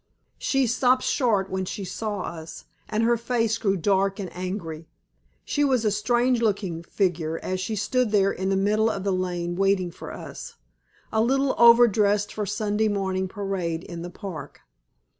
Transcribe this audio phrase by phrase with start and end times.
[0.39, 4.87] She stopped short when she saw us, and her face grew dark and angry.
[5.45, 9.13] She was a strange looking figure as she stood there in the middle of the
[9.13, 10.55] lane waiting for us
[11.11, 14.61] a little over dressed for Sunday morning parade in the Park.